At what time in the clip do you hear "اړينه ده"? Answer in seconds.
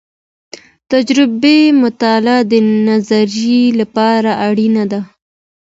4.47-5.01